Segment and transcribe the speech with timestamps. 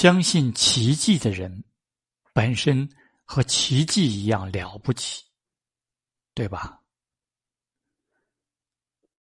[0.00, 1.64] 相信奇迹的人
[2.32, 2.88] 本身
[3.24, 5.24] 和奇迹一样了不起
[6.34, 6.80] 对吧？